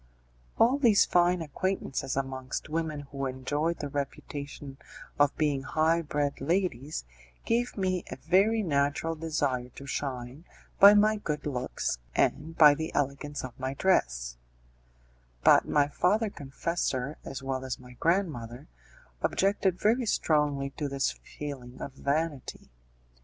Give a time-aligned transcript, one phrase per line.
[0.57, 4.77] All these fine acquaintances amongst women who enjoyed the reputation
[5.19, 7.05] of being high bred ladies,
[7.45, 10.43] gave me a very natural desire to shine
[10.79, 14.37] by my good looks and by the elegance of my dress;
[15.43, 18.65] but my father confessor, as well as my grandmother,
[19.21, 22.71] objected very strongly to this feeling of vanity.